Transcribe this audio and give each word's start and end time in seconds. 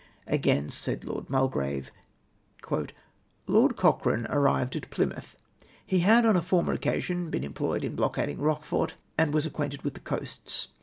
Again, 0.25 0.69
said 0.69 1.05
Lo]\l 1.05 1.27
Mulgrave:—• 1.29 1.91
"Lord 3.45 3.75
Cochrane 3.77 4.25
arrived 4.31 4.75
at 4.75 4.89
Plymouth. 4.89 5.35
He 5.85 5.99
had 5.99 6.25
on 6.25 6.35
a 6.35 6.41
former 6.41 6.73
occasion 6.73 7.29
been 7.29 7.43
employed 7.43 7.83
in 7.83 7.93
blockading 7.95 8.39
Rochefort, 8.41 8.95
and 9.15 9.31
was 9.31 9.45
acquainted 9.45 9.83
with 9.83 9.93
the 9.93 9.99
coasts. 9.99 10.69